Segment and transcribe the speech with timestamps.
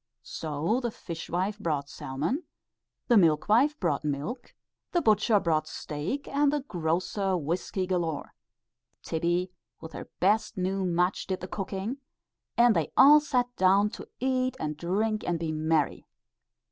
[0.23, 2.45] So the fishwife brought salmon,
[3.07, 4.55] the milkwife brought milk,
[4.93, 8.33] the butcher brought steak, and the grocer whiskey galore;
[9.03, 11.97] Tibbie with her best new mutch did the cooking,
[12.57, 16.07] and they all sat down to eat and to drink and be merry.